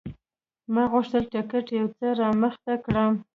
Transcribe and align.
ما 0.73 0.83
غوښتل 0.91 1.23
ټکټ 1.33 1.65
یو 1.77 1.87
څه 1.97 2.07
رامخته 2.19 2.73
کړم. 2.85 3.11